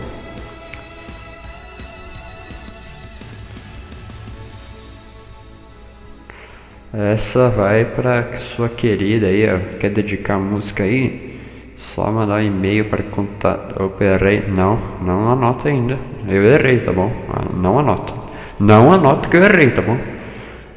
Essa 6.93 7.49
vai 7.49 7.83
para 7.83 8.37
sua 8.37 8.69
querida 8.69 9.27
aí, 9.27 9.45
ó. 9.47 9.77
Quer 9.77 9.91
dedicar 9.91 10.39
música 10.39 10.83
aí? 10.83 11.37
Só 11.75 12.09
mandar 12.09 12.35
um 12.35 12.41
e-mail 12.41 12.85
para 12.85 13.03
contato. 13.03 13.83
Opa, 13.83 14.03
errei. 14.03 14.45
Não, 14.47 14.79
não 15.01 15.31
anota 15.31 15.67
ainda. 15.67 15.99
Eu 16.27 16.43
errei, 16.43 16.79
tá 16.79 16.91
bom? 16.91 17.11
Ah, 17.29 17.45
não 17.53 17.77
anota. 17.77 18.13
Não 18.59 18.91
anota 18.91 19.29
que 19.29 19.37
eu 19.37 19.43
errei, 19.43 19.69
tá 19.71 19.81
bom? 19.81 19.97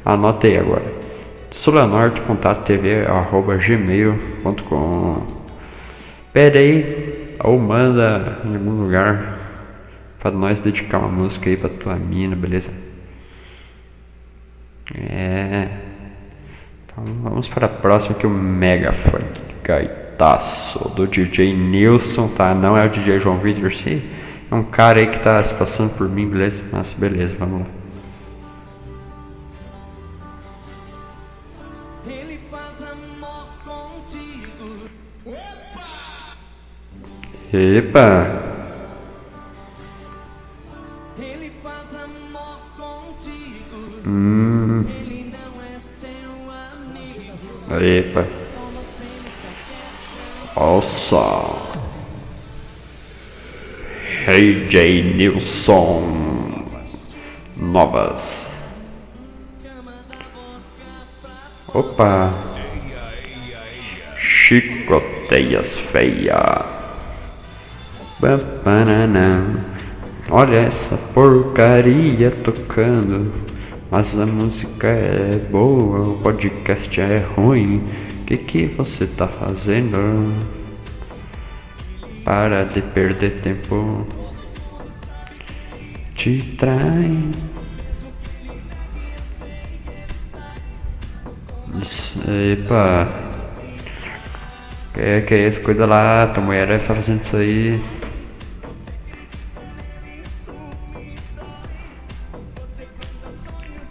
Anotei 0.05 0.57
agora. 0.57 0.83
Sulanorte, 1.51 2.21
contato 2.21 2.65
TV, 2.65 3.05
arroba 3.05 3.55
gmail.com. 3.55 5.23
Pede 6.33 6.57
aí, 6.57 7.10
ou 7.43 7.59
manda 7.59 8.39
em 8.45 8.55
algum 8.55 8.83
lugar 8.83 9.39
para 10.19 10.31
nós 10.31 10.59
dedicar 10.59 10.99
uma 10.99 11.07
música 11.07 11.49
aí 11.49 11.57
pra 11.57 11.69
tua 11.69 11.95
mina, 11.95 12.35
beleza? 12.35 12.71
É. 14.95 15.69
Então 16.85 17.03
vamos 17.23 17.47
para 17.47 17.65
a 17.65 17.69
próxima 17.69 18.15
que 18.15 18.27
o 18.27 18.29
Mega 18.29 18.91
Funk 18.91 19.41
Gaitaço 19.63 20.93
do 20.95 21.07
DJ 21.07 21.53
Nilson, 21.53 22.27
tá? 22.27 22.53
Não 22.53 22.77
é 22.77 22.85
o 22.85 22.89
DJ 22.89 23.19
João 23.19 23.37
Vitor, 23.37 23.73
sim. 23.73 24.01
É 24.51 24.55
um 24.55 24.63
cara 24.63 24.99
aí 24.99 25.07
que 25.07 25.19
tá 25.19 25.41
se 25.43 25.53
passando 25.53 25.95
por 25.95 26.09
mim, 26.09 26.27
beleza? 26.27 26.61
Mas 26.71 26.93
beleza, 26.93 27.35
vamos 27.39 27.61
lá. 27.61 27.80
Epa! 37.53 38.25
Ele 41.19 41.51
faz 41.61 41.95
amor 41.95 42.59
contigo. 42.77 44.07
Hum, 44.07 44.85
Ele 44.87 45.33
não 45.33 45.61
é 45.61 45.77
seu 45.99 46.49
amigo. 46.49 47.83
epa! 47.83 48.25
Nossa! 50.55 51.17
Hey 54.25 54.65
J. 54.67 55.03
Nilson! 55.17 56.65
Novas! 57.57 58.49
Opa! 61.73 62.31
Chicoteias 64.17 65.75
feia! 65.75 66.80
Olha 70.29 70.57
essa 70.57 70.95
porcaria 70.95 72.29
tocando. 72.29 73.33
Mas 73.89 74.17
a 74.17 74.27
música 74.27 74.87
é 74.87 75.39
boa, 75.49 76.09
o 76.09 76.17
podcast 76.19 77.01
é 77.01 77.17
ruim. 77.17 77.83
Que 78.27 78.37
que 78.37 78.65
você 78.67 79.07
tá 79.07 79.27
fazendo? 79.27 80.31
Para 82.23 82.63
de 82.63 82.81
perder 82.81 83.41
tempo. 83.41 84.05
Te. 86.15 86.55
Isso, 91.81 92.21
Epa. 92.29 93.07
Que 94.93 95.21
que 95.21 95.33
é 95.33 95.47
isso? 95.47 95.61
Cuida 95.61 95.87
lá, 95.87 96.27
tua 96.27 96.43
mulher 96.43 96.69
estar 96.69 96.93
fazendo 96.93 97.21
isso 97.23 97.35
aí. 97.35 98.00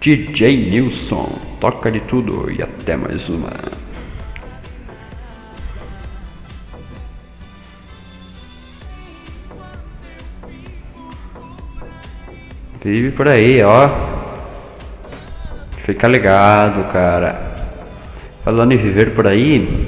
DJ 0.01 0.57
Nilson, 0.57 1.39
toca 1.61 1.91
de 1.91 2.01
tudo 2.01 2.51
e 2.51 2.63
até 2.63 2.97
mais 2.97 3.29
uma. 3.29 3.53
Vive 12.83 13.11
por 13.11 13.29
aí, 13.29 13.63
ó. 13.63 13.91
Fica 15.85 16.09
ligado, 16.09 16.91
cara. 16.91 17.39
Falando 18.43 18.73
em 18.73 18.79
viver 18.79 19.15
por 19.15 19.27
aí, 19.27 19.87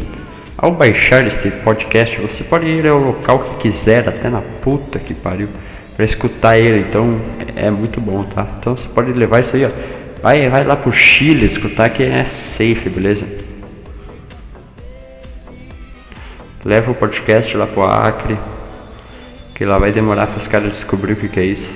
ao 0.58 0.72
baixar 0.72 1.26
este 1.26 1.50
podcast, 1.50 2.20
você 2.20 2.44
pode 2.44 2.66
ir 2.66 2.86
ao 2.86 2.98
local 2.98 3.38
que 3.38 3.62
quiser, 3.62 4.06
até 4.06 4.28
na 4.28 4.42
puta 4.60 4.98
que 4.98 5.14
pariu, 5.14 5.48
pra 5.96 6.04
escutar 6.04 6.58
ele. 6.58 6.80
Então 6.80 7.18
é 7.56 7.70
muito 7.70 7.98
bom, 7.98 8.24
tá? 8.24 8.46
Então 8.60 8.76
você 8.76 8.86
pode 8.88 9.10
levar 9.14 9.40
isso 9.40 9.56
aí, 9.56 9.64
ó. 9.64 10.01
Vai, 10.22 10.48
vai 10.48 10.62
lá 10.62 10.76
pro 10.76 10.92
Chile 10.92 11.44
escutar 11.44 11.90
que 11.90 12.04
é 12.04 12.24
safe, 12.24 12.88
beleza? 12.88 13.26
Leva 16.64 16.92
o 16.92 16.94
podcast 16.94 17.56
lá 17.56 17.66
pro 17.66 17.82
Acre, 17.82 18.38
que 19.52 19.64
lá 19.64 19.78
vai 19.78 19.90
demorar 19.90 20.28
para 20.28 20.38
os 20.38 20.46
caras 20.46 20.70
descobrir 20.70 21.14
o 21.14 21.16
que, 21.16 21.28
que 21.28 21.40
é 21.40 21.44
isso. 21.44 21.72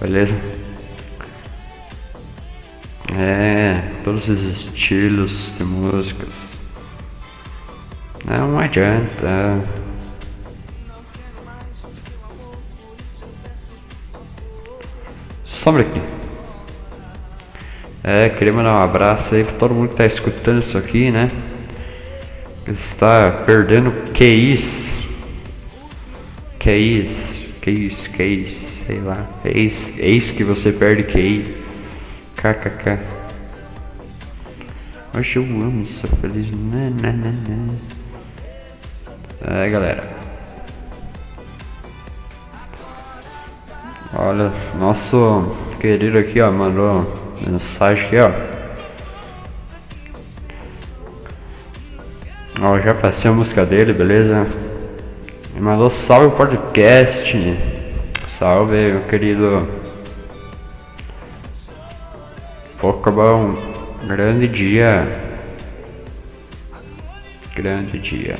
Beleza? 0.00 0.40
É, 3.12 3.78
todos 4.02 4.26
os 4.30 4.42
estilos 4.42 5.52
de 5.58 5.64
músicas. 5.64 6.58
Não 8.24 8.58
adianta. 8.58 9.62
Sobre 15.44 15.82
aqui. 15.82 16.15
É, 18.08 18.28
queria 18.28 18.52
mandar 18.52 18.72
um 18.72 18.80
abraço 18.80 19.34
aí 19.34 19.42
pra 19.42 19.54
todo 19.54 19.74
mundo 19.74 19.88
que 19.88 19.96
tá 19.96 20.06
escutando 20.06 20.62
isso 20.62 20.78
aqui, 20.78 21.10
né? 21.10 21.28
Está 22.64 23.32
perdendo 23.44 23.90
QIs. 24.12 24.88
QIs. 26.60 27.48
QIs, 27.60 28.06
QIs, 28.06 28.84
sei 28.86 29.00
lá. 29.00 29.26
Eis, 29.44 29.98
eis 29.98 30.30
que 30.30 30.44
você 30.44 30.70
perde 30.70 31.02
QI. 31.02 31.56
KKK. 32.36 33.00
Hoje 35.18 35.38
eu 35.38 35.42
amo 35.42 35.84
ser 35.84 36.06
feliz. 36.06 36.46
Né, 36.46 36.92
né, 37.02 37.10
né, 37.10 37.34
né. 37.48 37.74
É, 39.64 39.68
galera. 39.68 40.08
Olha, 44.14 44.52
nosso 44.78 45.56
querido 45.80 46.18
aqui, 46.18 46.40
ó, 46.40 46.52
mandou 46.52 47.25
mensagem 47.40 48.04
aqui, 48.06 48.16
ó. 48.18 48.30
Ó, 52.62 52.78
já 52.78 52.94
passei 52.94 53.30
a 53.30 53.34
música 53.34 53.66
dele, 53.66 53.92
beleza? 53.92 54.46
Ele 55.52 55.60
mandou 55.60 55.90
salve 55.90 56.36
podcast. 56.36 57.36
Salve, 58.26 58.92
meu 58.92 59.02
querido. 59.02 59.68
Pouco 62.78 63.10
bom. 63.10 63.54
Grande 64.06 64.48
dia. 64.48 65.06
Grande 67.54 67.98
dia. 67.98 68.36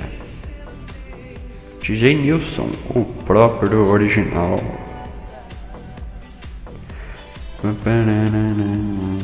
DJ 1.80 2.14
Nilson, 2.14 2.68
o 2.94 3.04
próprio 3.04 3.86
original. 3.86 4.60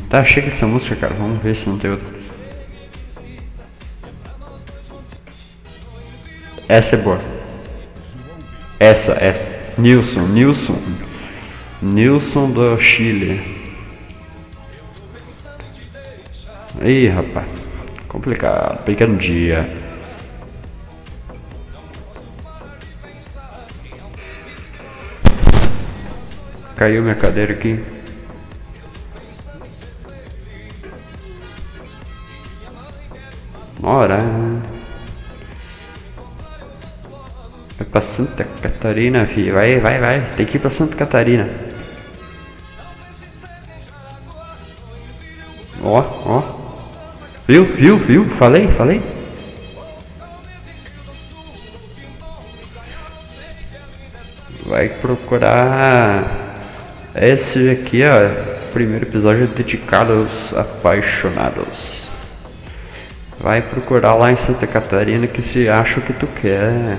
Tá, 0.09 0.23
chega 0.23 0.49
dessa 0.49 0.67
música, 0.67 0.95
cara. 0.95 1.13
Vamos 1.13 1.39
ver 1.39 1.55
se 1.55 1.67
não 1.67 1.77
tem 1.77 1.91
outra. 1.91 2.07
Essa 6.67 6.95
é 6.95 6.97
boa. 6.97 7.19
Essa, 8.79 9.13
essa. 9.13 9.49
Nilson, 9.77 10.27
Nilson. 10.27 10.79
Nilson 11.81 12.51
do 12.51 12.77
Chile. 12.77 13.41
Ih, 16.81 17.07
rapaz. 17.07 17.47
Complicado. 18.07 18.83
Pequeno 18.83 19.17
dia. 19.17 19.67
Caiu 26.75 27.03
minha 27.03 27.15
cadeira 27.15 27.53
aqui. 27.53 28.02
Vai 37.77 37.87
pra 37.91 38.01
Santa 38.01 38.43
Catarina, 38.61 39.25
filho. 39.25 39.53
Vai, 39.53 39.79
vai, 39.79 39.99
vai. 39.99 40.21
Tem 40.35 40.45
que 40.45 40.57
ir 40.57 40.59
pra 40.59 40.69
Santa 40.69 40.95
Catarina. 40.95 41.49
Ó, 45.83 45.99
ó. 46.25 46.43
Viu, 47.47 47.65
viu, 47.65 47.97
viu? 47.97 48.25
Falei, 48.25 48.67
falei. 48.67 49.01
Vai 54.65 54.89
procurar. 54.89 56.23
Esse 57.15 57.69
aqui, 57.69 58.01
ó. 58.03 58.71
Primeiro 58.71 59.05
episódio 59.05 59.45
dedicado 59.47 60.13
aos 60.13 60.53
apaixonados. 60.53 62.12
Vai 63.43 63.61
procurar 63.61 64.15
lá 64.15 64.31
em 64.31 64.37
Santa 64.37 64.65
Catarina 64.65 65.27
que 65.27 65.41
se 65.41 65.67
acha 65.67 65.99
o 65.99 66.01
que 66.01 66.13
tu 66.13 66.25
quer. 66.27 66.97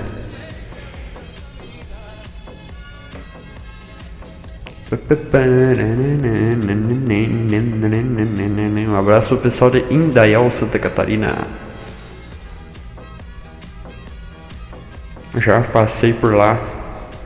Um 8.87 8.95
abraço 8.95 9.29
pro 9.29 9.37
pessoal 9.39 9.71
de 9.71 9.79
Indaial, 9.91 10.51
Santa 10.51 10.77
Catarina. 10.77 11.47
Já 15.37 15.61
passei 15.61 16.13
por 16.13 16.35
lá. 16.35 16.59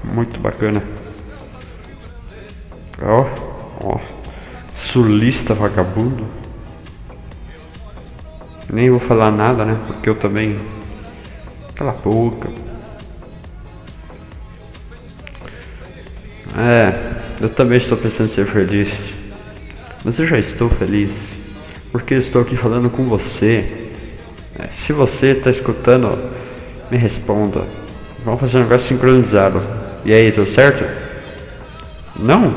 Muito 0.01 0.39
bacana. 0.39 0.81
Ó, 3.01 3.25
ó. 3.81 3.99
Sulista 4.73 5.53
vagabundo. 5.53 6.38
Nem 8.71 8.89
vou 8.89 8.99
falar 8.99 9.31
nada, 9.31 9.65
né? 9.65 9.77
Porque 9.87 10.09
eu 10.09 10.15
também. 10.15 10.59
Cala 11.75 11.91
a 11.91 11.93
boca. 11.93 12.49
É, 16.57 16.93
eu 17.41 17.49
também 17.49 17.77
estou 17.77 17.97
pensando 17.97 18.29
em 18.29 18.33
ser 18.33 18.45
feliz. 18.45 19.09
Mas 20.03 20.19
eu 20.19 20.27
já 20.27 20.37
estou 20.37 20.69
feliz. 20.69 21.47
Porque 21.91 22.13
eu 22.13 22.19
estou 22.19 22.41
aqui 22.41 22.55
falando 22.55 22.89
com 22.89 23.05
você. 23.05 23.89
É, 24.59 24.67
se 24.73 24.93
você 24.93 25.31
está 25.31 25.49
escutando, 25.49 26.17
me 26.91 26.97
responda. 26.97 27.63
Vamos 28.23 28.39
fazer 28.39 28.57
um 28.57 28.61
negócio 28.61 28.89
sincronizado. 28.89 29.61
E 30.05 30.13
aí, 30.13 30.31
tudo 30.31 30.49
certo? 30.49 30.85
Não? 32.15 32.53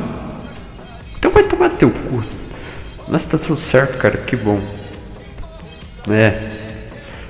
Então 1.16 1.30
vai 1.30 1.44
tomar 1.44 1.70
teu 1.70 1.90
cu. 1.90 2.22
Mas 3.08 3.24
tá 3.24 3.38
tudo 3.38 3.56
certo, 3.56 3.98
cara, 3.98 4.18
que 4.18 4.36
bom. 4.36 4.60
É. 6.10 6.50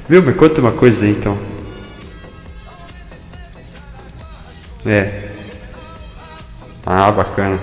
Viu? 0.08 0.22
Me 0.22 0.32
conta 0.32 0.60
uma 0.60 0.72
coisa 0.72 1.04
aí 1.04 1.10
então. 1.10 1.38
É. 4.86 5.28
Ah, 6.84 7.10
bacana. 7.12 7.58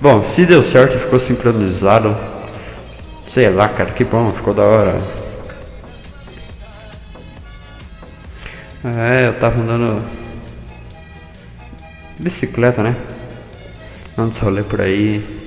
Bom, 0.00 0.24
se 0.24 0.44
deu 0.44 0.62
certo 0.62 0.98
ficou 0.98 1.20
sincronizado. 1.20 2.16
Sei 3.28 3.48
lá, 3.48 3.68
cara, 3.68 3.92
que 3.92 4.04
bom, 4.04 4.30
ficou 4.32 4.52
da 4.52 4.62
hora. 4.62 5.00
É, 8.84 9.28
eu 9.28 9.38
tava 9.38 9.60
andando 9.60 10.02
bicicleta, 12.18 12.82
né? 12.82 12.96
Dando 14.16 14.36
rolê 14.38 14.62
por 14.62 14.80
aí. 14.80 15.39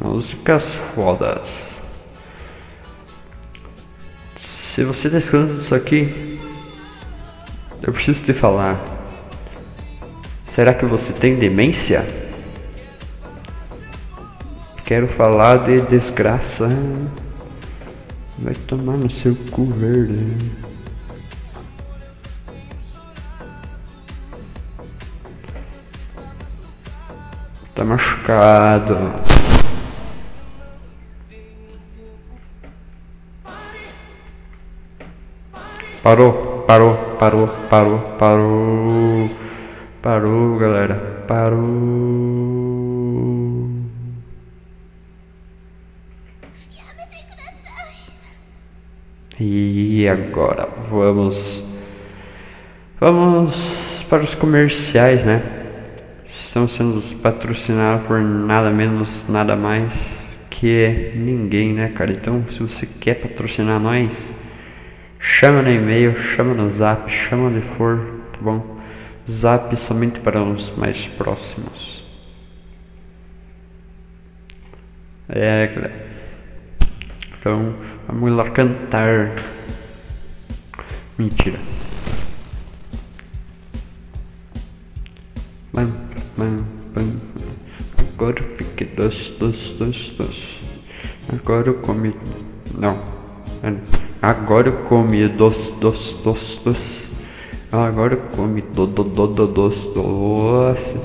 Músicas 0.00 0.74
fodas. 0.74 1.80
Se 4.36 4.84
você 4.84 5.08
está 5.08 5.18
escutando 5.18 5.60
isso 5.60 5.74
aqui, 5.74 6.38
eu 7.82 7.92
preciso 7.92 8.22
te 8.22 8.32
falar. 8.32 8.78
Será 10.54 10.72
que 10.72 10.84
você 10.84 11.12
tem 11.12 11.36
demência? 11.36 12.06
Quero 14.84 15.08
falar 15.08 15.58
de 15.66 15.80
desgraça. 15.82 16.68
Vai 18.38 18.54
tomar 18.54 18.96
no 18.96 19.10
seu 19.10 19.34
cu 19.50 19.66
verde. 19.66 20.36
Tá 27.74 27.84
machucado. 27.84 29.37
Parou, 36.08 36.64
parou, 36.66 36.94
parou, 37.18 37.46
parou, 37.68 37.98
parou. 38.18 39.30
Parou, 40.00 40.56
galera. 40.56 40.94
Parou. 41.28 41.58
E 49.38 50.08
agora 50.08 50.66
vamos 50.88 51.62
vamos 52.98 54.02
para 54.08 54.22
os 54.22 54.34
comerciais, 54.34 55.26
né? 55.26 55.42
Estamos 56.26 56.72
sendo 56.72 57.02
patrocinados 57.18 58.06
por 58.06 58.18
nada 58.18 58.70
menos, 58.70 59.26
nada 59.28 59.54
mais 59.54 59.92
que 60.48 61.12
ninguém, 61.14 61.74
né, 61.74 61.92
cara? 61.94 62.12
Então, 62.12 62.42
se 62.48 62.60
você 62.60 62.86
quer 62.86 63.16
patrocinar 63.16 63.78
nós, 63.78 64.37
chama 65.18 65.62
no 65.62 65.70
e-mail, 65.70 66.16
chama 66.16 66.54
no 66.54 66.70
zap, 66.70 67.10
chama 67.10 67.48
onde 67.48 67.60
for, 67.60 67.98
tá 68.32 68.38
bom? 68.40 68.78
Zap 69.30 69.76
somente 69.76 70.20
para 70.20 70.42
os 70.42 70.74
mais 70.76 71.06
próximos. 71.06 72.04
É, 75.28 75.66
galera. 75.66 76.06
Então, 77.38 77.74
vamos 78.06 78.32
lá 78.32 78.50
cantar. 78.50 79.34
Mentira. 81.18 81.58
Bam, 85.72 85.92
bam, 86.36 86.56
bam. 86.94 87.20
Agora 88.14 88.40
eu 88.40 88.56
fiquei 88.56 88.86
doce, 88.86 89.32
doce, 89.38 89.74
doce, 89.74 90.14
doce. 90.14 90.60
Agora 91.32 91.68
eu 91.68 91.74
comi. 91.74 92.14
Não. 92.76 92.98
Agora 94.20 94.68
eu 94.68 94.72
comi 94.78 95.28
doce, 95.28 95.70
doce, 95.80 96.16
doce, 96.24 96.64
doce. 96.64 97.08
Agora 97.70 98.14
eu 98.14 98.20
comi 98.34 98.60
do, 98.62 98.84
do, 98.84 99.04
do, 99.04 99.26
do, 99.28 99.46
doce, 99.46 99.94
doce. 99.94 100.96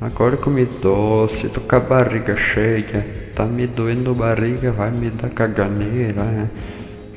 Agora 0.00 0.34
eu 0.34 0.38
comi 0.38 0.64
doce, 0.64 1.48
tô 1.48 1.60
com 1.60 1.74
a 1.74 1.80
barriga 1.80 2.36
cheia. 2.36 3.04
Tá 3.34 3.44
me 3.44 3.66
doendo 3.66 4.12
a 4.12 4.14
barriga, 4.14 4.70
vai 4.70 4.92
me 4.92 5.10
dar 5.10 5.28
caganeira. 5.30 6.48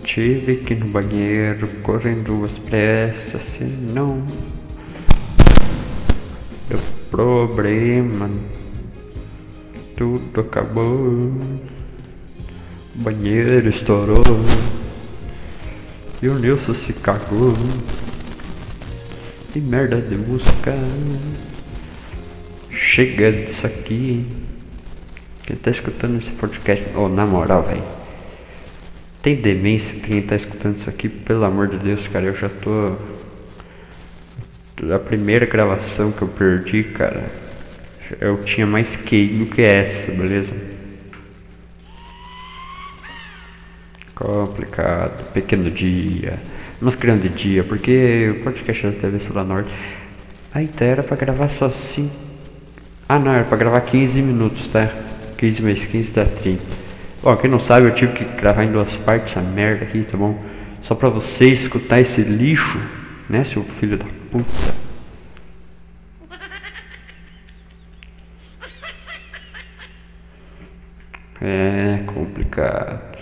Tive 0.03 0.57
que 0.57 0.73
ir 0.73 0.79
no 0.79 0.87
banheiro, 0.87 1.67
correndo 1.83 2.23
duas 2.23 2.57
pressas, 2.57 3.43
senão. 3.55 4.25
Deu 6.67 6.79
problema. 7.11 8.31
Tudo 9.95 10.41
acabou. 10.41 11.31
O 12.95 12.99
banheiro 13.03 13.69
estourou. 13.69 14.23
E 16.23 16.27
o 16.29 16.35
Nilson 16.35 16.73
se 16.73 16.93
cagou. 16.93 17.53
Que 19.51 19.59
merda 19.59 19.99
de 19.99 20.15
música. 20.15 20.73
Chega 22.71 23.29
disso 23.29 23.67
aqui. 23.67 24.25
Quem 25.43 25.57
tá 25.57 25.69
escutando 25.69 26.17
esse 26.17 26.31
podcast, 26.31 26.85
oh, 26.95 27.09
na 27.09 27.25
moral, 27.25 27.63
velho. 27.63 27.83
Tem 29.21 29.35
demência 29.35 29.99
quem 29.99 30.21
tá 30.21 30.37
escutando 30.37 30.77
isso 30.77 30.89
aqui, 30.89 31.09
pelo 31.09 31.43
amor 31.43 31.67
de 31.67 31.75
Deus, 31.75 32.07
cara. 32.07 32.23
Eu 32.27 32.35
já 32.37 32.47
tô. 32.47 32.95
A 34.95 34.99
primeira 34.99 35.45
gravação 35.45 36.13
que 36.13 36.21
eu 36.21 36.29
perdi, 36.29 36.85
cara. 36.85 37.21
Eu 38.21 38.41
tinha 38.45 38.65
mais 38.65 38.95
QI 38.95 39.27
do 39.39 39.45
que 39.47 39.61
essa, 39.61 40.09
beleza? 40.13 40.53
Complicado. 44.15 45.31
Pequeno 45.33 45.69
dia 45.69 46.39
mas 46.83 46.95
grande 46.95 47.29
dia, 47.29 47.63
porque 47.63 48.29
o 48.29 48.43
podcast 48.43 48.87
da 48.87 48.91
TV 48.91 49.19
Sul 49.19 49.41
Norte. 49.43 49.73
A 50.53 50.61
ideia 50.61 50.91
era 50.91 51.03
pra 51.03 51.15
gravar 51.15 51.47
só 51.47 51.67
assim. 51.67 52.11
Ah 53.07 53.17
não, 53.17 53.31
era 53.31 53.45
pra 53.45 53.57
gravar 53.57 53.79
15 53.81 54.21
minutos, 54.21 54.67
tá? 54.67 54.89
15 55.37 55.61
mais 55.61 55.85
15 55.85 56.11
dá 56.11 56.25
30. 56.25 56.61
Bom, 57.23 57.37
quem 57.37 57.49
não 57.49 57.59
sabe, 57.59 57.87
eu 57.87 57.95
tive 57.95 58.13
que 58.13 58.25
gravar 58.35 58.65
em 58.65 58.71
duas 58.71 58.93
partes 58.97 59.35
essa 59.35 59.41
merda 59.41 59.85
aqui, 59.85 60.03
tá 60.03 60.17
bom? 60.17 60.37
Só 60.81 60.93
pra 60.93 61.07
você 61.07 61.45
escutar 61.45 62.01
esse 62.01 62.21
lixo, 62.21 62.77
né, 63.29 63.45
seu 63.45 63.63
filho 63.63 63.97
da 63.97 64.05
puta. 64.29 64.83
É 71.41 72.03
complicado. 72.07 73.12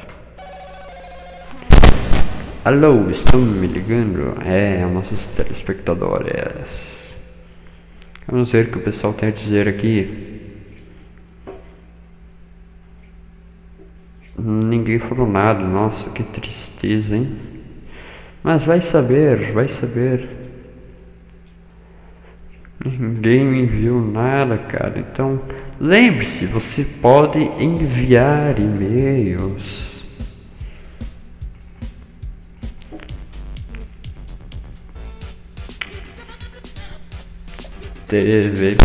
Alô, 2.63 3.09
estão 3.09 3.39
me 3.41 3.65
ligando? 3.65 4.39
É, 4.45 4.85
nossos 4.85 5.25
telespectadores. 5.25 7.15
Vamos 8.27 8.51
ver 8.51 8.65
o 8.65 8.71
que 8.73 8.77
o 8.77 8.81
pessoal 8.81 9.13
tem 9.13 9.29
a 9.29 9.31
dizer 9.31 9.67
aqui. 9.67 10.61
Ninguém 14.37 14.99
falou 14.99 15.27
nada, 15.27 15.63
nossa, 15.63 16.11
que 16.11 16.21
tristeza, 16.21 17.15
hein? 17.15 17.35
Mas 18.43 18.63
vai 18.63 18.79
saber, 18.79 19.53
vai 19.53 19.67
saber. 19.67 20.29
Ninguém 22.85 23.43
me 23.43 23.61
enviou 23.63 23.99
nada, 23.99 24.59
cara. 24.59 24.99
Então, 24.99 25.41
lembre-se, 25.79 26.45
você 26.45 26.85
pode 26.85 27.39
enviar 27.39 28.59
e-mails. 28.59 30.00
TV. 38.11 38.75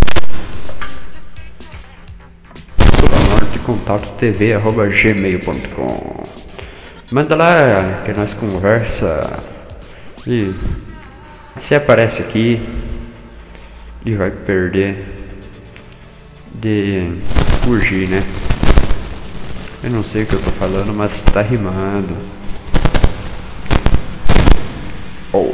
Norte 3.28 3.58
contato 3.58 4.12
tv 4.18 4.54
arroba 4.54 4.86
gmail.com 4.86 6.24
Manda 7.10 7.34
lá 7.34 8.02
que 8.04 8.12
nós 8.12 8.34
conversa 8.34 9.42
e 10.24 10.54
você 11.56 11.74
aparece 11.74 12.22
aqui 12.22 12.62
e 14.04 14.14
vai 14.14 14.30
perder 14.30 15.04
de 16.54 17.10
fugir, 17.64 18.08
né? 18.08 18.22
Eu 19.82 19.90
não 19.90 20.04
sei 20.04 20.22
o 20.22 20.26
que 20.26 20.34
eu 20.34 20.40
tô 20.40 20.50
falando, 20.52 20.94
mas 20.94 21.20
tá 21.22 21.42
rimando. 21.42 22.16
Oh. 25.32 25.52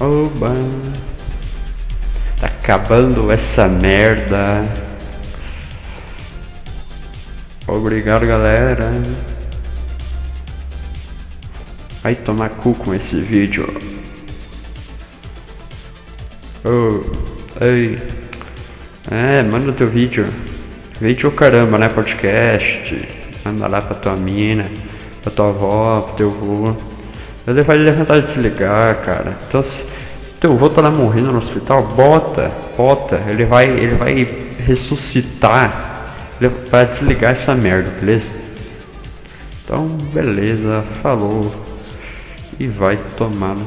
Oba. 0.00 1.05
Acabando 2.66 3.30
essa 3.30 3.68
merda. 3.68 4.66
Obrigado, 7.64 8.26
galera. 8.26 8.92
Vai 12.02 12.16
tomar 12.16 12.48
cu 12.48 12.74
com 12.74 12.92
esse 12.92 13.20
vídeo. 13.20 13.72
Oh, 16.64 17.04
ei. 17.64 18.02
É, 19.12 19.44
manda 19.44 19.70
teu 19.70 19.88
vídeo. 19.88 20.26
Vídeo 21.00 21.30
caramba, 21.30 21.78
né? 21.78 21.88
Podcast. 21.88 23.08
Manda 23.44 23.68
lá 23.68 23.80
pra 23.80 23.94
tua 23.94 24.16
mina, 24.16 24.68
pra 25.22 25.30
tua 25.30 25.50
avó, 25.50 26.00
pro 26.00 26.16
teu 26.16 26.30
avô. 26.30 26.76
Ele 27.46 27.62
vai 27.62 27.76
levantar 27.76 28.16
e 28.18 28.22
desligar, 28.22 29.02
cara. 29.02 29.36
Então, 29.46 29.62
se 29.62 29.95
teu 30.40 30.52
avô 30.52 30.68
tá 30.68 30.82
lá 30.82 30.90
morrendo 30.90 31.32
no 31.32 31.38
hospital, 31.38 31.82
bota, 31.82 32.50
bota. 32.76 33.22
Ele 33.26 33.44
vai, 33.44 33.68
ele 33.68 33.94
vai 33.94 34.24
ressuscitar. 34.58 35.94
Vai 36.70 36.86
desligar 36.86 37.32
essa 37.32 37.54
merda, 37.54 37.90
beleza? 37.98 38.30
Então, 39.64 39.88
beleza, 40.12 40.84
falou. 41.02 41.50
E 42.58 42.66
vai 42.66 42.98
tomar 43.16 43.54
no 43.54 43.64